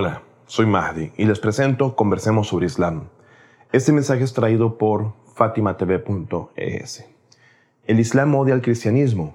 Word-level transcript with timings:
Hola, 0.00 0.22
soy 0.46 0.64
Mahdi 0.66 1.10
y 1.16 1.24
les 1.24 1.40
presento 1.40 1.96
Conversemos 1.96 2.46
sobre 2.46 2.66
Islam. 2.66 3.08
Este 3.72 3.90
mensaje 3.90 4.22
es 4.22 4.32
traído 4.32 4.78
por 4.78 5.14
fatimatv.es. 5.34 7.04
El 7.84 7.98
Islam 7.98 8.32
odia 8.36 8.54
al 8.54 8.62
cristianismo, 8.62 9.34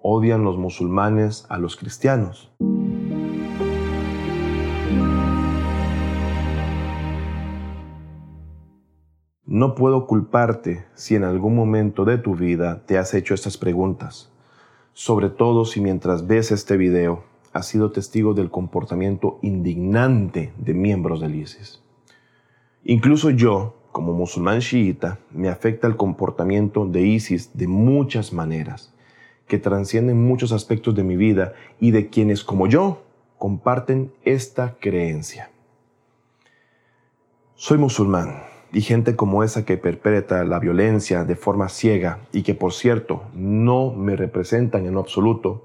odian 0.00 0.44
los 0.44 0.56
musulmanes 0.56 1.44
a 1.50 1.58
los 1.58 1.76
cristianos. 1.76 2.50
No 9.44 9.74
puedo 9.74 10.06
culparte 10.06 10.86
si 10.94 11.16
en 11.16 11.24
algún 11.24 11.54
momento 11.54 12.06
de 12.06 12.16
tu 12.16 12.34
vida 12.34 12.86
te 12.86 12.96
has 12.96 13.12
hecho 13.12 13.34
estas 13.34 13.58
preguntas, 13.58 14.32
sobre 14.94 15.28
todo 15.28 15.66
si 15.66 15.82
mientras 15.82 16.26
ves 16.26 16.50
este 16.50 16.78
video 16.78 17.30
has 17.52 17.66
sido 17.66 17.90
testigo 17.90 18.34
del 18.34 18.50
comportamiento 18.50 19.38
indignante 19.42 20.52
de 20.56 20.74
miembros 20.74 21.20
del 21.20 21.34
ISIS. 21.34 21.82
Incluso 22.84 23.30
yo, 23.30 23.74
como 23.92 24.12
musulmán 24.12 24.60
chiita, 24.60 25.18
me 25.30 25.48
afecta 25.48 25.86
el 25.86 25.96
comportamiento 25.96 26.86
de 26.86 27.02
ISIS 27.02 27.50
de 27.54 27.68
muchas 27.68 28.32
maneras, 28.32 28.94
que 29.46 29.58
trascienden 29.58 30.26
muchos 30.26 30.52
aspectos 30.52 30.94
de 30.94 31.04
mi 31.04 31.16
vida 31.16 31.52
y 31.78 31.90
de 31.90 32.08
quienes 32.08 32.42
como 32.42 32.66
yo 32.66 33.02
comparten 33.38 34.12
esta 34.24 34.76
creencia. 34.80 35.50
Soy 37.54 37.78
musulmán 37.78 38.44
y 38.72 38.80
gente 38.80 39.14
como 39.14 39.44
esa 39.44 39.64
que 39.64 39.76
perpetra 39.76 40.44
la 40.44 40.58
violencia 40.58 41.24
de 41.24 41.36
forma 41.36 41.68
ciega 41.68 42.20
y 42.32 42.42
que 42.42 42.54
por 42.54 42.72
cierto 42.72 43.24
no 43.34 43.92
me 43.92 44.16
representan 44.16 44.86
en 44.86 44.96
absoluto, 44.96 45.64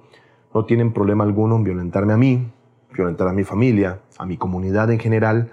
no 0.57 0.65
tienen 0.65 0.91
problema 0.91 1.23
alguno 1.23 1.55
en 1.57 1.63
violentarme 1.63 2.13
a 2.13 2.17
mí, 2.17 2.51
violentar 2.91 3.27
a 3.27 3.31
mi 3.31 3.43
familia, 3.43 3.99
a 4.17 4.25
mi 4.25 4.37
comunidad 4.37 4.89
en 4.89 4.97
general 4.97 5.51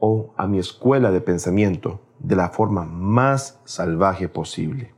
o 0.00 0.34
a 0.36 0.48
mi 0.48 0.58
escuela 0.58 1.12
de 1.12 1.20
pensamiento 1.20 2.00
de 2.18 2.34
la 2.34 2.48
forma 2.48 2.84
más 2.84 3.60
salvaje 3.64 4.28
posible. 4.28 4.92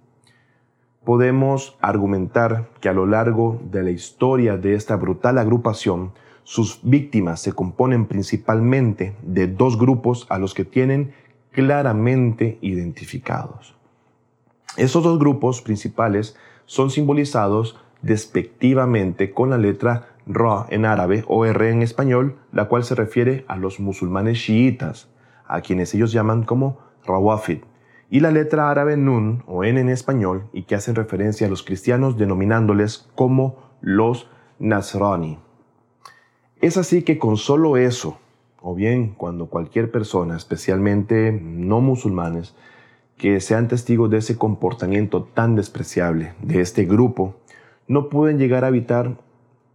Podemos 1.05 1.77
argumentar 1.83 2.71
que 2.81 2.89
a 2.89 2.95
lo 2.95 3.05
largo 3.05 3.61
de 3.71 3.83
la 3.83 3.91
historia 3.91 4.57
de 4.57 4.75
esta 4.75 4.97
brutal 4.97 5.37
agrupación, 5.37 6.13
sus 6.45 6.81
víctimas 6.83 7.43
se 7.43 7.53
componen 7.53 8.07
principalmente 8.07 9.15
de 9.21 9.49
dos 9.49 9.79
grupos 9.79 10.27
a 10.31 10.39
los 10.39 10.55
que 10.55 10.65
tienen 10.65 11.13
claramente 11.51 12.57
identificados. 12.63 13.77
Esos 14.79 15.05
dos 15.05 15.19
grupos 15.19 15.61
principales 15.61 16.37
son 16.65 16.89
simbolizados 16.89 17.77
despectivamente 18.03 19.33
con 19.33 19.51
la 19.51 19.59
letra 19.59 20.09
Ra 20.27 20.67
en 20.71 20.85
árabe 20.85 21.25
o 21.27 21.45
R 21.47 21.69
en 21.69 21.83
español, 21.83 22.37
la 22.53 22.67
cual 22.67 22.85
se 22.85 22.95
refiere 22.95 23.45
a 23.49 23.57
los 23.57 23.81
musulmanes 23.81 24.39
chiitas, 24.39 25.09
a 25.47 25.61
quienes 25.63 25.95
ellos 25.95 26.13
llaman 26.13 26.45
como 26.45 26.79
Rawafid, 27.05 27.59
y 28.09 28.21
la 28.21 28.31
letra 28.31 28.71
árabe 28.71 28.97
Nun 28.97 29.43
o 29.47 29.65
N 29.65 29.81
en 29.81 29.89
español, 29.89 30.49
y 30.53 30.63
que 30.63 30.77
hacen 30.77 30.95
referencia 30.95 31.47
a 31.47 31.51
los 31.51 31.65
cristianos 31.65 32.17
denominándoles 32.17 33.11
como 33.17 33.57
los 33.81 34.29
Nasrani. 34.61 35.39
Es 36.61 36.77
así 36.77 37.03
que 37.03 37.19
con 37.19 37.37
solo 37.37 37.77
eso, 37.77 38.19
o 38.61 38.77
bien 38.77 39.15
cuando 39.17 39.47
cualquier 39.47 39.91
persona, 39.91 40.37
especialmente 40.37 41.33
no 41.33 41.81
musulmanes, 41.81 42.55
que 43.17 43.41
sean 43.41 43.67
testigos 43.67 44.11
de 44.11 44.19
ese 44.19 44.39
comportamiento 44.39 45.25
tan 45.25 45.57
despreciable 45.57 46.35
de 46.43 46.61
este 46.61 46.85
grupo, 46.85 47.35
no 47.89 48.09
pueden 48.09 48.39
llegar 48.39 48.65
a 48.65 48.69
evitar 48.69 49.17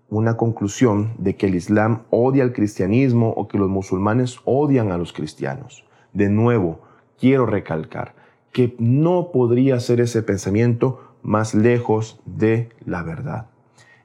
una 0.10 0.38
conclusión 0.38 1.14
de 1.18 1.36
que 1.36 1.48
el 1.48 1.56
Islam 1.56 2.04
odia 2.10 2.44
al 2.44 2.54
cristianismo 2.54 3.30
o 3.32 3.48
que 3.48 3.58
los 3.58 3.70
musulmanes 3.70 4.40
odian 4.46 4.92
a 4.92 4.98
los 4.98 5.12
cristianos. 5.12 5.86
De 6.14 6.30
nuevo, 6.30 6.80
quiero 7.20 7.46
recalcar 7.46 8.16
que 8.52 8.76
no 8.80 9.32
podría 9.32 9.80
ser 9.80 10.00
ese 10.00 10.24
pensamiento 10.24 11.02
más 11.22 11.54
lejos 11.54 12.20
de 12.26 12.70
la 12.86 13.04
verdad. 13.04 13.48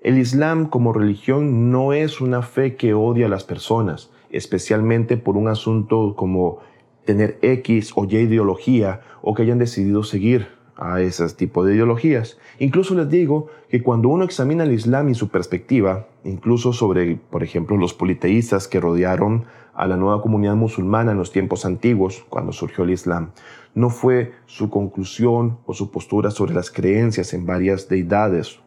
El 0.03 0.19
Islam 0.19 0.69
como 0.69 0.93
religión 0.93 1.71
no 1.71 1.93
es 1.93 2.21
una 2.21 2.43
fe 2.43 2.75
que 2.75 2.93
odia 2.93 3.27
a 3.27 3.28
las 3.28 3.44
personas, 3.44 4.10
especialmente 4.31 5.16
por 5.16 5.37
un 5.37 5.47
asunto 5.47 6.16
como 6.16 6.59
tener 7.04 7.38
X 7.41 7.93
o 7.94 8.04
Y 8.04 8.16
ideología 8.16 9.00
o 9.22 9.34
que 9.34 9.43
hayan 9.43 9.59
decidido 9.59 10.03
seguir 10.03 10.48
a 10.77 11.00
ese 11.00 11.28
tipo 11.31 11.65
de 11.65 11.75
ideologías. 11.75 12.38
Incluso 12.59 12.94
les 12.94 13.09
digo 13.09 13.49
que 13.69 13.83
cuando 13.83 14.09
uno 14.09 14.25
examina 14.25 14.65
el 14.65 14.72
Islam 14.72 15.09
y 15.09 15.15
su 15.15 15.28
perspectiva, 15.28 16.06
incluso 16.25 16.72
sobre, 16.72 17.16
por 17.16 17.43
ejemplo, 17.43 17.77
los 17.77 17.94
politeístas 17.94 18.69
que 18.69 18.81
rodearon 18.81 19.44
a 19.75 19.87
la 19.87 19.97
nueva 19.97 20.21
comunidad 20.21 20.55
musulmana 20.55 21.12
en 21.12 21.19
los 21.19 21.33
tiempos 21.33 21.65
antiguos, 21.65 22.25
cuando 22.28 22.53
surgió 22.53 22.84
el 22.84 22.91
Islam, 22.91 23.31
no 23.75 23.91
fue 23.91 24.33
su 24.47 24.69
conclusión 24.71 25.59
o 25.66 25.75
su 25.75 25.91
postura 25.91 26.31
sobre 26.31 26.55
las 26.55 26.71
creencias 26.71 27.33
en 27.33 27.47
varias 27.47 27.89
deidades 27.89 28.60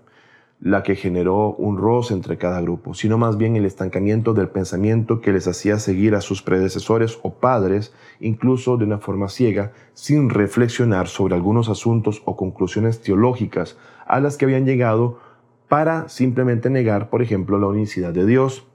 la 0.60 0.84
que 0.84 0.96
generó 0.96 1.54
un 1.54 1.78
roce 1.78 2.14
entre 2.14 2.38
cada 2.38 2.62
grupo, 2.62 2.94
sino 2.94 3.18
más 3.18 3.38
bien 3.38 3.56
el 3.56 3.66
estancamiento 3.66 4.34
del 4.34 4.50
pensamiento 4.50 5.22
que 5.22 5.34
les 5.34 5.48
hacía 5.48 5.80
seguir 5.80 6.16
a 6.16 6.22
sus 6.22 6.42
predecesores 6.42 7.20
o 7.24 7.34
padres, 7.36 7.94
incluso 8.20 8.78
de 8.78 8.86
una 8.86 9.00
forma 9.00 9.28
ciega, 9.28 9.74
sin 9.94 10.30
reflexionar 10.30 11.08
sobre 11.08 11.36
algunos 11.36 11.70
asuntos 11.70 12.22
o 12.26 12.36
conclusiones 12.36 13.02
teológicas 13.02 13.78
a 14.08 14.20
las 14.20 14.38
que 14.38 14.46
habían 14.46 14.66
llegado 14.66 15.20
para 15.68 16.08
simplemente 16.10 16.70
negar, 16.70 17.10
por 17.10 17.22
ejemplo, 17.22 17.60
la 17.60 17.68
unicidad 17.68 18.14
de 18.14 18.26
Dios, 18.26 18.66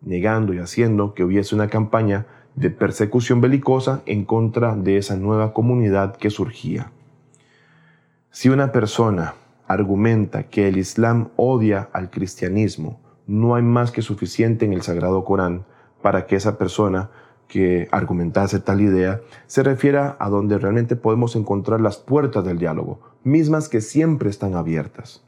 negando 0.00 0.54
y 0.54 0.58
haciendo 0.58 1.14
que 1.14 1.24
hubiese 1.24 1.54
una 1.54 1.68
campaña 1.68 2.26
de 2.54 2.70
persecución 2.70 3.40
belicosa 3.40 4.02
en 4.06 4.24
contra 4.24 4.74
de 4.74 4.96
esa 4.96 5.16
nueva 5.16 5.52
comunidad 5.52 6.16
que 6.16 6.30
surgía. 6.30 6.90
Si 8.30 8.48
una 8.48 8.72
persona 8.72 9.34
argumenta 9.68 10.44
que 10.44 10.68
el 10.68 10.76
Islam 10.76 11.28
odia 11.36 11.88
al 11.92 12.10
cristianismo, 12.10 13.00
no 13.26 13.54
hay 13.54 13.62
más 13.62 13.90
que 13.90 14.02
suficiente 14.02 14.64
en 14.64 14.72
el 14.72 14.82
Sagrado 14.82 15.24
Corán 15.24 15.64
para 16.02 16.26
que 16.26 16.36
esa 16.36 16.58
persona 16.58 17.10
que 17.48 17.88
argumentase 17.90 18.60
tal 18.60 18.80
idea 18.80 19.20
se 19.46 19.62
refiera 19.62 20.16
a 20.18 20.28
donde 20.28 20.58
realmente 20.58 20.96
podemos 20.96 21.36
encontrar 21.36 21.80
las 21.80 21.96
puertas 21.96 22.44
del 22.44 22.58
diálogo, 22.58 23.00
mismas 23.24 23.68
que 23.68 23.80
siempre 23.80 24.30
están 24.30 24.54
abiertas. 24.54 25.24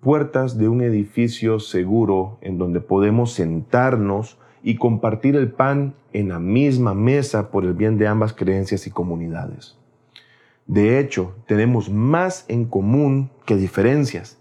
Puertas 0.00 0.58
de 0.58 0.68
un 0.68 0.82
edificio 0.82 1.60
seguro 1.60 2.38
en 2.40 2.58
donde 2.58 2.80
podemos 2.80 3.32
sentarnos 3.32 4.38
y 4.62 4.76
compartir 4.76 5.36
el 5.36 5.50
pan 5.50 5.94
en 6.12 6.28
la 6.28 6.38
misma 6.38 6.94
mesa 6.94 7.50
por 7.50 7.64
el 7.64 7.74
bien 7.74 7.98
de 7.98 8.06
ambas 8.06 8.32
creencias 8.32 8.86
y 8.86 8.90
comunidades. 8.90 9.76
De 10.66 10.98
hecho, 10.98 11.34
tenemos 11.46 11.90
más 11.90 12.46
en 12.48 12.64
común 12.64 13.30
que 13.44 13.56
diferencias, 13.56 14.38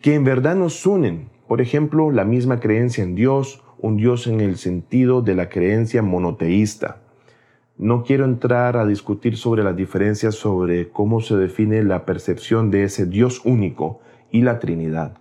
que 0.00 0.14
en 0.14 0.24
verdad 0.24 0.56
nos 0.56 0.86
unen. 0.86 1.28
Por 1.46 1.60
ejemplo, 1.60 2.10
la 2.10 2.24
misma 2.24 2.60
creencia 2.60 3.04
en 3.04 3.14
Dios, 3.14 3.62
un 3.78 3.96
Dios 3.96 4.26
en 4.26 4.40
el 4.40 4.56
sentido 4.56 5.20
de 5.20 5.34
la 5.34 5.48
creencia 5.48 6.00
monoteísta. 6.02 7.02
No 7.76 8.04
quiero 8.04 8.24
entrar 8.24 8.78
a 8.78 8.86
discutir 8.86 9.36
sobre 9.36 9.62
las 9.62 9.76
diferencias 9.76 10.34
sobre 10.34 10.88
cómo 10.88 11.20
se 11.20 11.36
define 11.36 11.82
la 11.82 12.06
percepción 12.06 12.70
de 12.70 12.84
ese 12.84 13.04
Dios 13.04 13.42
único 13.44 14.00
y 14.30 14.40
la 14.40 14.58
Trinidad. 14.58 15.18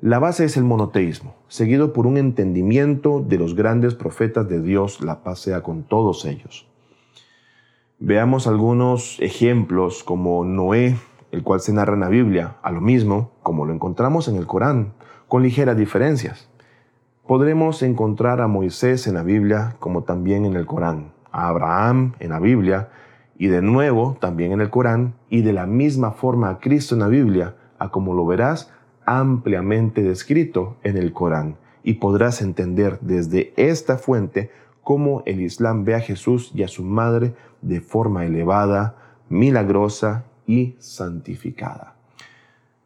La 0.00 0.18
base 0.18 0.44
es 0.44 0.56
el 0.56 0.64
monoteísmo, 0.64 1.36
seguido 1.46 1.92
por 1.92 2.08
un 2.08 2.16
entendimiento 2.16 3.24
de 3.26 3.38
los 3.38 3.54
grandes 3.54 3.94
profetas 3.94 4.48
de 4.48 4.60
Dios, 4.60 5.00
la 5.00 5.22
paz 5.22 5.38
sea 5.38 5.62
con 5.62 5.84
todos 5.84 6.24
ellos. 6.24 6.66
Veamos 8.06 8.46
algunos 8.46 9.16
ejemplos 9.20 10.04
como 10.04 10.44
Noé, 10.44 10.94
el 11.32 11.42
cual 11.42 11.60
se 11.60 11.72
narra 11.72 11.94
en 11.94 12.00
la 12.00 12.10
Biblia, 12.10 12.56
a 12.60 12.70
lo 12.70 12.82
mismo 12.82 13.30
como 13.42 13.64
lo 13.64 13.72
encontramos 13.72 14.28
en 14.28 14.36
el 14.36 14.46
Corán, 14.46 14.92
con 15.26 15.42
ligeras 15.42 15.78
diferencias. 15.78 16.50
Podremos 17.26 17.82
encontrar 17.82 18.42
a 18.42 18.46
Moisés 18.46 19.06
en 19.06 19.14
la 19.14 19.22
Biblia 19.22 19.76
como 19.78 20.02
también 20.02 20.44
en 20.44 20.54
el 20.54 20.66
Corán, 20.66 21.12
a 21.32 21.48
Abraham 21.48 22.12
en 22.18 22.28
la 22.28 22.40
Biblia 22.40 22.90
y 23.38 23.46
de 23.46 23.62
nuevo 23.62 24.18
también 24.20 24.52
en 24.52 24.60
el 24.60 24.68
Corán 24.68 25.14
y 25.30 25.40
de 25.40 25.54
la 25.54 25.64
misma 25.64 26.10
forma 26.10 26.50
a 26.50 26.58
Cristo 26.58 26.94
en 26.94 27.00
la 27.00 27.08
Biblia, 27.08 27.56
a 27.78 27.88
como 27.88 28.12
lo 28.12 28.26
verás 28.26 28.70
ampliamente 29.06 30.02
descrito 30.02 30.76
en 30.82 30.98
el 30.98 31.14
Corán 31.14 31.56
y 31.82 31.94
podrás 31.94 32.42
entender 32.42 32.98
desde 33.00 33.54
esta 33.56 33.96
fuente 33.96 34.50
cómo 34.84 35.22
el 35.26 35.40
Islam 35.40 35.84
ve 35.84 35.94
a 35.94 36.00
Jesús 36.00 36.52
y 36.54 36.62
a 36.62 36.68
su 36.68 36.84
madre 36.84 37.34
de 37.62 37.80
forma 37.80 38.24
elevada, 38.24 38.96
milagrosa 39.28 40.24
y 40.46 40.76
santificada. 40.78 41.94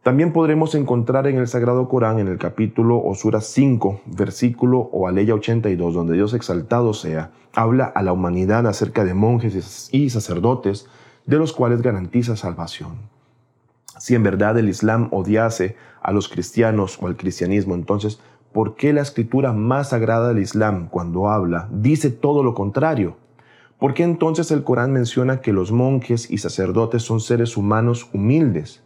También 0.02 0.32
podremos 0.32 0.74
encontrar 0.74 1.26
en 1.26 1.36
el 1.36 1.48
Sagrado 1.48 1.88
Corán, 1.88 2.18
en 2.18 2.28
el 2.28 2.38
capítulo 2.38 2.98
Osura 3.04 3.42
5, 3.42 4.00
versículo 4.06 4.88
o 4.92 5.06
Aleya 5.06 5.34
82, 5.34 5.92
donde 5.92 6.14
Dios 6.14 6.32
exaltado 6.32 6.94
sea, 6.94 7.32
habla 7.52 7.84
a 7.84 8.02
la 8.02 8.12
humanidad 8.12 8.66
acerca 8.66 9.04
de 9.04 9.12
monjes 9.12 9.90
y 9.92 10.08
sacerdotes, 10.08 10.86
de 11.26 11.36
los 11.36 11.52
cuales 11.52 11.82
garantiza 11.82 12.36
salvación. 12.36 12.92
Si 13.98 14.14
en 14.14 14.22
verdad 14.22 14.56
el 14.56 14.68
Islam 14.68 15.08
odiase 15.10 15.76
a 16.00 16.12
los 16.12 16.28
cristianos 16.28 16.98
o 17.02 17.06
al 17.06 17.16
cristianismo, 17.16 17.74
entonces, 17.74 18.20
¿por 18.52 18.76
qué 18.76 18.92
la 18.92 19.02
escritura 19.02 19.52
más 19.52 19.90
sagrada 19.90 20.28
del 20.28 20.38
Islam, 20.38 20.88
cuando 20.88 21.28
habla, 21.28 21.68
dice 21.70 22.10
todo 22.10 22.42
lo 22.42 22.54
contrario? 22.54 23.16
¿Por 23.78 23.94
qué 23.94 24.02
entonces 24.02 24.50
el 24.50 24.64
Corán 24.64 24.92
menciona 24.92 25.40
que 25.40 25.52
los 25.52 25.70
monjes 25.70 26.30
y 26.30 26.38
sacerdotes 26.38 27.02
son 27.02 27.20
seres 27.20 27.56
humanos 27.56 28.08
humildes? 28.12 28.82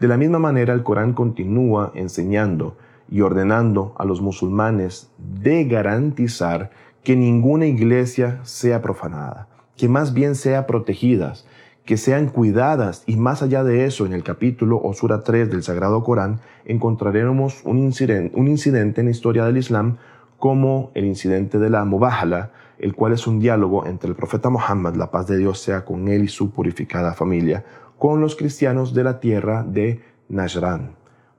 De 0.00 0.08
la 0.08 0.16
misma 0.16 0.38
manera, 0.38 0.74
el 0.74 0.82
Corán 0.82 1.12
continúa 1.12 1.92
enseñando 1.94 2.76
y 3.08 3.20
ordenando 3.20 3.94
a 3.98 4.04
los 4.04 4.20
musulmanes 4.20 5.10
de 5.18 5.64
garantizar 5.64 6.70
que 7.04 7.14
ninguna 7.14 7.66
iglesia 7.66 8.40
sea 8.42 8.82
profanada, 8.82 9.48
que 9.76 9.88
más 9.88 10.12
bien 10.12 10.34
sea 10.34 10.66
protegidas, 10.66 11.46
que 11.86 11.96
sean 11.96 12.26
cuidadas 12.28 13.04
y 13.06 13.16
más 13.16 13.42
allá 13.42 13.62
de 13.62 13.86
eso, 13.86 14.06
en 14.06 14.12
el 14.12 14.24
capítulo 14.24 14.80
o 14.82 14.92
sura 14.92 15.22
3 15.22 15.48
del 15.48 15.62
Sagrado 15.62 16.02
Corán, 16.02 16.40
encontraremos 16.64 17.62
un 17.64 17.78
incidente, 17.78 18.36
un 18.36 18.48
incidente 18.48 19.00
en 19.00 19.06
la 19.06 19.12
historia 19.12 19.44
del 19.44 19.56
Islam 19.56 19.98
como 20.36 20.90
el 20.94 21.04
incidente 21.04 21.60
de 21.60 21.70
la 21.70 21.84
Mubahala, 21.84 22.50
el 22.80 22.94
cual 22.94 23.12
es 23.12 23.28
un 23.28 23.38
diálogo 23.38 23.86
entre 23.86 24.10
el 24.10 24.16
profeta 24.16 24.50
Muhammad, 24.50 24.96
la 24.96 25.12
paz 25.12 25.28
de 25.28 25.38
Dios 25.38 25.60
sea 25.60 25.84
con 25.84 26.08
él 26.08 26.24
y 26.24 26.28
su 26.28 26.50
purificada 26.50 27.14
familia, 27.14 27.64
con 27.98 28.20
los 28.20 28.34
cristianos 28.34 28.92
de 28.92 29.04
la 29.04 29.20
tierra 29.20 29.62
de 29.62 30.02
Najran. 30.28 30.96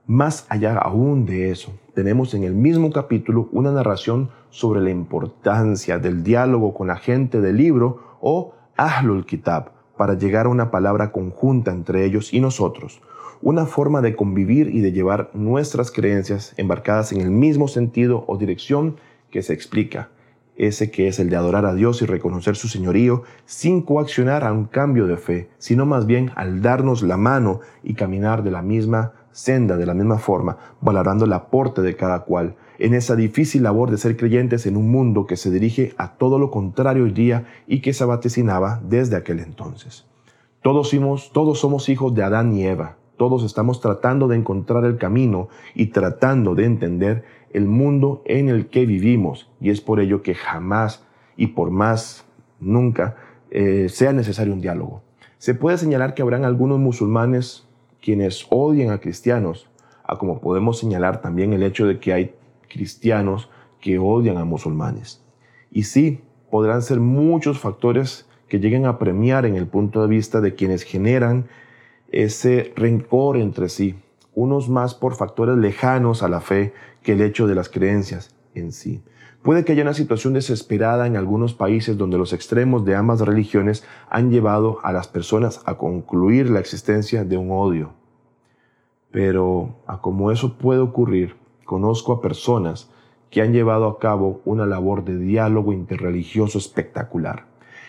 Más 0.07 0.45
allá 0.47 0.77
aún 0.77 1.25
de 1.25 1.51
eso, 1.51 1.77
tenemos 1.93 2.33
en 2.33 2.45
el 2.45 2.55
mismo 2.55 2.89
capítulo 2.91 3.49
una 3.51 3.73
narración 3.73 4.29
sobre 4.49 4.79
la 4.79 4.91
importancia 4.91 5.99
del 5.99 6.23
diálogo 6.23 6.73
con 6.73 6.87
la 6.87 6.95
gente 6.95 7.41
del 7.41 7.57
libro 7.57 8.17
o 8.21 8.53
Ahlul 8.77 9.25
Kitab 9.25 9.76
para 9.97 10.13
llegar 10.13 10.45
a 10.45 10.49
una 10.49 10.71
palabra 10.71 11.11
conjunta 11.11 11.71
entre 11.71 12.05
ellos 12.05 12.33
y 12.33 12.39
nosotros, 12.39 13.01
una 13.41 13.65
forma 13.65 14.01
de 14.01 14.15
convivir 14.15 14.73
y 14.73 14.81
de 14.81 14.91
llevar 14.91 15.29
nuestras 15.33 15.91
creencias 15.91 16.53
embarcadas 16.57 17.11
en 17.11 17.21
el 17.21 17.31
mismo 17.31 17.67
sentido 17.67 18.23
o 18.27 18.37
dirección 18.37 18.97
que 19.29 19.43
se 19.43 19.53
explica, 19.53 20.09
ese 20.55 20.89
que 20.89 21.07
es 21.07 21.19
el 21.19 21.29
de 21.29 21.35
adorar 21.35 21.65
a 21.65 21.75
Dios 21.75 22.01
y 22.01 22.05
reconocer 22.05 22.55
su 22.55 22.67
señorío 22.67 23.23
sin 23.45 23.81
coaccionar 23.81 24.43
a 24.43 24.51
un 24.51 24.65
cambio 24.65 25.05
de 25.05 25.17
fe, 25.17 25.49
sino 25.59 25.85
más 25.85 26.07
bien 26.07 26.31
al 26.35 26.61
darnos 26.61 27.03
la 27.03 27.17
mano 27.17 27.59
y 27.83 27.93
caminar 27.93 28.43
de 28.43 28.51
la 28.51 28.61
misma 28.61 29.13
senda, 29.37 29.77
de 29.77 29.85
la 29.85 29.93
misma 29.93 30.17
forma, 30.17 30.57
valorando 30.81 31.25
el 31.25 31.33
aporte 31.33 31.83
de 31.83 31.95
cada 31.95 32.21
cual, 32.21 32.55
en 32.79 32.95
esa 32.95 33.15
difícil 33.15 33.63
labor 33.63 33.91
de 33.91 33.97
ser 33.97 34.17
creyentes 34.17 34.65
en 34.65 34.77
un 34.77 34.89
mundo 34.89 35.27
que 35.27 35.37
se 35.37 35.51
dirige 35.51 35.93
a 35.97 36.13
todo 36.13 36.39
lo 36.39 36.49
contrario 36.49 37.03
hoy 37.03 37.11
día 37.11 37.45
y 37.67 37.81
que 37.81 37.93
se 37.93 38.03
vaticinaba 38.03 38.81
desde 38.83 39.15
aquel 39.15 39.39
entonces. 39.39 40.05
Todos 40.63 40.89
somos, 40.89 41.31
todos 41.33 41.59
somos 41.59 41.87
hijos 41.87 42.15
de 42.15 42.23
Adán 42.23 42.51
y 42.55 42.65
Eva, 42.65 42.97
todos 43.15 43.43
estamos 43.43 43.79
tratando 43.79 44.27
de 44.27 44.37
encontrar 44.37 44.85
el 44.85 44.97
camino 44.97 45.49
y 45.75 45.87
tratando 45.87 46.55
de 46.55 46.65
entender 46.65 47.23
el 47.53 47.67
mundo 47.67 48.23
en 48.25 48.49
el 48.49 48.67
que 48.69 48.87
vivimos 48.87 49.51
y 49.61 49.69
es 49.69 49.81
por 49.81 49.99
ello 49.99 50.23
que 50.23 50.33
jamás 50.33 51.03
y 51.35 51.47
por 51.47 51.69
más 51.69 52.25
nunca 52.59 53.15
eh, 53.51 53.87
sea 53.89 54.13
necesario 54.13 54.53
un 54.53 54.61
diálogo. 54.61 55.03
Se 55.37 55.53
puede 55.53 55.77
señalar 55.77 56.15
que 56.15 56.23
habrán 56.23 56.43
algunos 56.43 56.79
musulmanes 56.79 57.66
quienes 58.01 58.45
odian 58.49 58.91
a 58.91 58.99
cristianos, 58.99 59.67
a 60.03 60.17
como 60.17 60.39
podemos 60.39 60.79
señalar 60.79 61.21
también 61.21 61.53
el 61.53 61.63
hecho 61.63 61.85
de 61.85 61.99
que 61.99 62.13
hay 62.13 62.35
cristianos 62.69 63.49
que 63.81 63.99
odian 63.99 64.37
a 64.37 64.45
musulmanes. 64.45 65.21
Y 65.71 65.83
sí, 65.83 66.21
podrán 66.49 66.81
ser 66.81 66.99
muchos 66.99 67.59
factores 67.59 68.25
que 68.47 68.59
lleguen 68.59 68.85
a 68.85 68.97
premiar 68.97 69.45
en 69.45 69.55
el 69.55 69.67
punto 69.67 70.01
de 70.01 70.07
vista 70.07 70.41
de 70.41 70.55
quienes 70.55 70.83
generan 70.83 71.47
ese 72.11 72.71
rencor 72.75 73.37
entre 73.37 73.69
sí, 73.69 73.95
unos 74.33 74.69
más 74.69 74.95
por 74.95 75.15
factores 75.15 75.57
lejanos 75.57 76.23
a 76.23 76.29
la 76.29 76.41
fe 76.41 76.73
que 77.03 77.13
el 77.13 77.21
hecho 77.21 77.47
de 77.47 77.55
las 77.55 77.69
creencias 77.69 78.33
en 78.53 78.71
sí. 78.71 79.01
Puede 79.47 79.63
que 79.63 79.71
haya 79.71 79.83
una 79.83 79.93
situación 79.93 80.33
desesperada 80.33 81.07
en 81.07 81.15
algunos 81.15 81.53
países 81.53 81.97
donde 81.97 82.17
los 82.17 82.33
extremos 82.33 82.83
de 82.83 82.95
ambas 82.95 83.21
religiones 83.21 83.85
han 84.09 84.29
llevado 84.29 84.79
a 84.83 84.91
las 84.91 85.07
personas 85.07 85.61
a 85.63 85.75
concluir 85.75 86.49
la 86.49 86.59
existencia 86.59 87.23
de 87.23 87.37
un 87.37 87.51
odio. 87.51 87.93
Pero 89.09 89.77
a 89.87 90.01
como 90.01 90.33
eso 90.33 90.57
puede 90.57 90.81
ocurrir, 90.81 91.37
conozco 91.63 92.11
a 92.11 92.21
personas 92.21 92.89
que 93.29 93.41
han 93.41 93.53
llevado 93.53 93.87
a 93.87 93.99
cabo 93.99 94.41
una 94.43 94.65
labor 94.65 95.05
de 95.05 95.17
diálogo 95.17 95.71
interreligioso 95.71 96.57
espectacular 96.57 97.45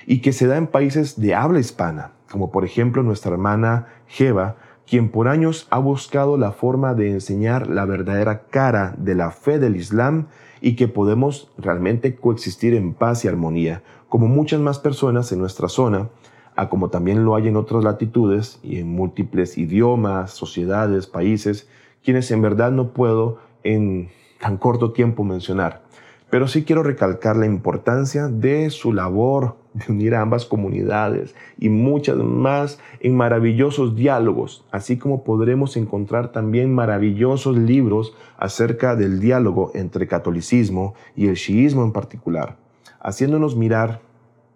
y 0.06 0.20
que 0.20 0.32
se 0.32 0.46
da 0.46 0.58
en 0.58 0.68
países 0.68 1.20
de 1.20 1.34
habla 1.34 1.58
hispana, 1.58 2.12
como 2.30 2.52
por 2.52 2.64
ejemplo 2.64 3.02
nuestra 3.02 3.32
hermana 3.32 3.88
Jeva, 4.06 4.58
quien 4.86 5.08
por 5.08 5.26
años 5.26 5.66
ha 5.70 5.80
buscado 5.80 6.38
la 6.38 6.52
forma 6.52 6.94
de 6.94 7.10
enseñar 7.10 7.66
la 7.66 7.84
verdadera 7.84 8.42
cara 8.42 8.94
de 8.96 9.16
la 9.16 9.32
fe 9.32 9.58
del 9.58 9.74
Islam 9.74 10.28
y 10.60 10.76
que 10.76 10.88
podemos 10.88 11.50
realmente 11.58 12.16
coexistir 12.16 12.74
en 12.74 12.94
paz 12.94 13.24
y 13.24 13.28
armonía, 13.28 13.82
como 14.08 14.26
muchas 14.26 14.60
más 14.60 14.78
personas 14.78 15.32
en 15.32 15.38
nuestra 15.38 15.68
zona, 15.68 16.08
a 16.56 16.68
como 16.68 16.90
también 16.90 17.24
lo 17.24 17.36
hay 17.36 17.48
en 17.48 17.56
otras 17.56 17.84
latitudes 17.84 18.58
y 18.62 18.78
en 18.78 18.90
múltiples 18.90 19.58
idiomas, 19.58 20.32
sociedades, 20.32 21.06
países, 21.06 21.68
quienes 22.02 22.30
en 22.30 22.42
verdad 22.42 22.72
no 22.72 22.92
puedo 22.92 23.38
en 23.62 24.08
tan 24.40 24.56
corto 24.56 24.92
tiempo 24.92 25.24
mencionar. 25.24 25.82
Pero 26.30 26.46
sí 26.46 26.64
quiero 26.64 26.82
recalcar 26.82 27.36
la 27.36 27.46
importancia 27.46 28.28
de 28.28 28.68
su 28.70 28.92
labor 28.92 29.56
de 29.72 29.92
unir 29.92 30.14
a 30.14 30.20
ambas 30.20 30.44
comunidades 30.44 31.34
y 31.58 31.68
muchas 31.68 32.16
más 32.16 32.78
en 33.00 33.16
maravillosos 33.16 33.94
diálogos, 33.94 34.64
así 34.70 34.98
como 34.98 35.24
podremos 35.24 35.76
encontrar 35.76 36.32
también 36.32 36.74
maravillosos 36.74 37.56
libros 37.56 38.14
acerca 38.36 38.94
del 38.96 39.20
diálogo 39.20 39.72
entre 39.74 40.06
catolicismo 40.06 40.94
y 41.16 41.28
el 41.28 41.36
chiismo 41.36 41.82
en 41.82 41.92
particular, 41.92 42.56
haciéndonos 43.00 43.56
mirar 43.56 44.00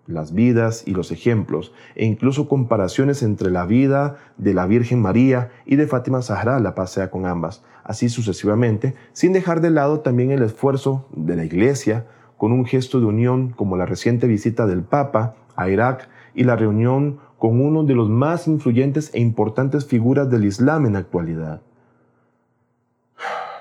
las 0.06 0.34
vidas 0.34 0.82
y 0.86 0.92
los 0.92 1.12
ejemplos, 1.12 1.72
e 1.94 2.04
incluso 2.04 2.48
comparaciones 2.48 3.22
entre 3.22 3.50
la 3.50 3.66
vida 3.66 4.16
de 4.36 4.54
la 4.54 4.66
Virgen 4.66 5.00
María 5.00 5.50
y 5.64 5.76
de 5.76 5.86
Fátima 5.86 6.22
Zahra, 6.22 6.58
la 6.60 6.74
pasea 6.74 7.10
con 7.10 7.26
ambas, 7.26 7.62
así 7.84 8.08
sucesivamente, 8.08 8.94
sin 9.12 9.32
dejar 9.32 9.60
de 9.60 9.70
lado 9.70 10.00
también 10.00 10.30
el 10.30 10.42
esfuerzo 10.42 11.06
de 11.14 11.36
la 11.36 11.44
Iglesia 11.44 12.06
con 12.36 12.52
un 12.52 12.64
gesto 12.64 12.98
de 12.98 13.06
unión 13.06 13.50
como 13.50 13.76
la 13.76 13.86
reciente 13.86 14.26
visita 14.26 14.66
del 14.66 14.82
Papa 14.82 15.36
a 15.54 15.68
Irak 15.68 16.08
y 16.34 16.44
la 16.44 16.56
reunión 16.56 17.20
con 17.38 17.60
uno 17.60 17.84
de 17.84 17.94
los 17.94 18.08
más 18.08 18.48
influyentes 18.48 19.10
e 19.14 19.20
importantes 19.20 19.86
figuras 19.86 20.30
del 20.30 20.44
Islam 20.44 20.86
en 20.86 20.94
la 20.94 21.00
actualidad. 21.00 21.62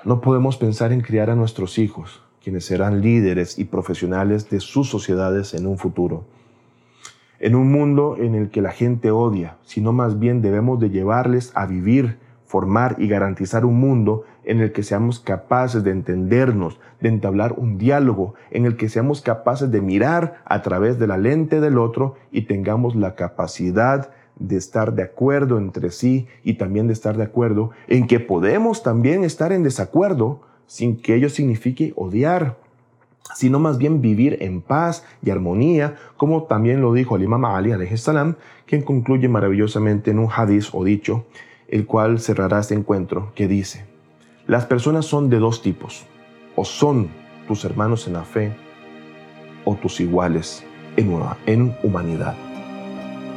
No 0.04 0.20
podemos 0.20 0.56
pensar 0.56 0.92
en 0.92 1.00
criar 1.00 1.30
a 1.30 1.36
nuestros 1.36 1.78
hijos, 1.78 2.22
quienes 2.42 2.64
serán 2.64 3.00
líderes 3.00 3.58
y 3.58 3.64
profesionales 3.64 4.50
de 4.50 4.60
sus 4.60 4.88
sociedades 4.88 5.54
en 5.54 5.66
un 5.66 5.78
futuro. 5.78 6.24
En 7.38 7.54
un 7.54 7.72
mundo 7.72 8.16
en 8.18 8.34
el 8.34 8.50
que 8.50 8.62
la 8.62 8.70
gente 8.70 9.10
odia, 9.10 9.56
sino 9.62 9.92
más 9.92 10.18
bien 10.18 10.42
debemos 10.42 10.78
de 10.80 10.90
llevarles 10.90 11.52
a 11.54 11.66
vivir, 11.66 12.18
formar 12.46 12.96
y 12.98 13.08
garantizar 13.08 13.64
un 13.64 13.80
mundo 13.80 14.24
en 14.44 14.60
el 14.60 14.72
que 14.72 14.82
seamos 14.82 15.20
capaces 15.20 15.82
de 15.84 15.90
entendernos, 15.90 16.78
de 17.00 17.08
entablar 17.08 17.54
un 17.56 17.78
diálogo, 17.78 18.34
en 18.50 18.66
el 18.66 18.76
que 18.76 18.88
seamos 18.88 19.22
capaces 19.22 19.70
de 19.70 19.80
mirar 19.80 20.42
a 20.44 20.62
través 20.62 20.98
de 20.98 21.06
la 21.06 21.18
lente 21.18 21.60
del 21.60 21.78
otro 21.78 22.16
y 22.30 22.42
tengamos 22.42 22.94
la 22.94 23.14
capacidad 23.14 24.10
de 24.36 24.56
estar 24.56 24.94
de 24.94 25.02
acuerdo 25.02 25.58
entre 25.58 25.90
sí 25.90 26.26
y 26.42 26.54
también 26.54 26.86
de 26.86 26.92
estar 26.92 27.16
de 27.16 27.24
acuerdo 27.24 27.70
en 27.86 28.06
que 28.06 28.20
podemos 28.20 28.82
también 28.82 29.24
estar 29.24 29.52
en 29.52 29.62
desacuerdo, 29.62 30.42
sin 30.66 30.96
que 30.96 31.14
ello 31.14 31.28
signifique 31.28 31.92
odiar, 31.96 32.56
sino 33.34 33.58
más 33.58 33.78
bien 33.78 34.00
vivir 34.00 34.38
en 34.40 34.60
paz 34.60 35.04
y 35.22 35.30
armonía, 35.30 35.96
como 36.16 36.44
también 36.44 36.80
lo 36.80 36.92
dijo 36.92 37.16
el 37.16 37.22
imam 37.22 37.44
Ali 37.44 37.72
salam, 37.96 38.36
quien 38.66 38.82
concluye 38.82 39.28
maravillosamente 39.28 40.10
en 40.10 40.18
un 40.18 40.28
hadiz 40.30 40.70
o 40.72 40.84
dicho, 40.84 41.24
el 41.68 41.86
cual 41.86 42.20
cerrará 42.20 42.60
este 42.60 42.74
encuentro, 42.74 43.32
que 43.34 43.48
dice, 43.48 43.86
las 44.46 44.66
personas 44.66 45.06
son 45.06 45.30
de 45.30 45.38
dos 45.38 45.62
tipos, 45.62 46.04
o 46.56 46.64
son 46.64 47.08
tus 47.46 47.64
hermanos 47.64 48.06
en 48.06 48.14
la 48.14 48.24
fe, 48.24 48.52
o 49.64 49.74
tus 49.76 50.00
iguales 50.00 50.64
en, 50.96 51.18
en 51.46 51.76
humanidad. 51.82 52.34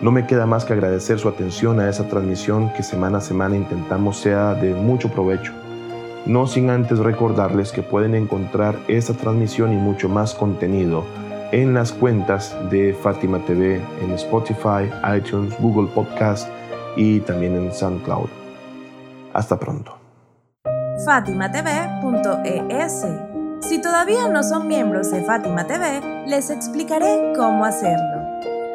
No 0.02 0.12
me 0.12 0.28
queda 0.28 0.46
más 0.46 0.66
que 0.66 0.74
agradecer 0.74 1.20
su 1.20 1.30
atención 1.30 1.80
a 1.80 1.90
esa 1.90 2.10
transmisión 2.10 2.74
que 2.74 2.84
semana 2.84 3.20
a 3.20 3.22
semana 3.22 3.56
intentamos 3.56 4.18
sea 4.18 4.54
de 4.54 4.74
mucho 4.74 5.10
provecho 5.10 5.54
no 6.26 6.48
sin 6.48 6.70
antes 6.70 7.00
recordarles 7.00 7.72
que 7.72 7.84
pueden 7.84 8.16
encontrar 8.16 8.76
esta 8.88 9.14
transmisión 9.14 9.74
y 9.74 9.76
mucho 9.76 10.10
más 10.10 10.34
contenido 10.34 11.06
en 11.52 11.74
las 11.74 11.92
cuentas 11.92 12.56
de 12.70 12.94
Fátima 12.94 13.40
TV 13.46 13.82
en 14.02 14.12
Spotify, 14.12 14.90
iTunes, 15.16 15.54
Google 15.60 15.90
Podcast 15.94 16.50
y 16.96 17.20
también 17.22 17.56
en 17.56 17.74
SoundCloud. 17.74 18.30
Hasta 19.34 19.60
pronto. 19.60 19.98
FátimaTV.es 21.06 23.06
Si 23.62 23.82
todavía 23.82 24.28
no 24.28 24.44
son 24.44 24.68
miembros 24.68 25.12
de 25.12 25.24
Fátima 25.24 25.68
TV, 25.68 26.26
les 26.26 26.50
explicaré 26.50 27.34
cómo 27.38 27.66
hacerlo. 27.66 28.24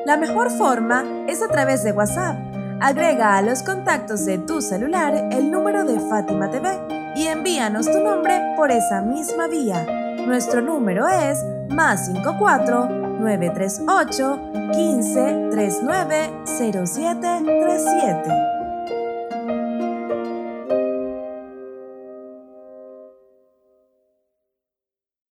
La 0.07 0.17
mejor 0.17 0.51
forma 0.51 1.05
es 1.27 1.43
a 1.43 1.49
través 1.49 1.83
de 1.83 1.93
WhatsApp. 1.93 2.37
Agrega 2.81 3.37
a 3.37 3.43
los 3.43 3.63
contactos 3.63 4.25
de 4.25 4.39
tu 4.39 4.63
celular 4.63 5.29
el 5.33 5.51
número 5.51 5.85
de 5.85 6.01
Fátima 6.01 6.51
TV 6.51 7.00
y 7.21 7.27
envíanos 7.27 7.85
tu 7.85 8.01
nombre 8.01 8.55
por 8.57 8.71
esa 8.71 9.03
misma 9.03 9.47
vía. 9.47 9.85
Nuestro 10.27 10.63
número 10.63 11.07
es 11.07 11.45
más 11.69 12.07
54 12.07 12.89
938 12.89 14.41
15 14.73 15.49
39 15.51 16.31
0737. 16.47 18.60